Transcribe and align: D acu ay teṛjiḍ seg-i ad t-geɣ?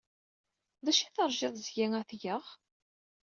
D 0.85 0.87
acu 0.89 1.03
ay 1.03 1.11
teṛjiḍ 1.15 1.53
seg-i 1.59 1.85
ad 1.99 2.05
t-geɣ? 2.09 2.45